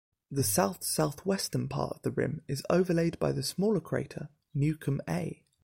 The 0.31 0.43
south-southwestern 0.43 1.67
part 1.67 1.97
of 1.97 2.01
the 2.01 2.09
rim 2.09 2.41
is 2.47 2.63
overlaid 2.71 3.19
by 3.19 3.31
the 3.33 3.43
smaller 3.43 3.79
crater 3.79 4.29
Newcomb 4.51 4.99
A. 5.07 5.43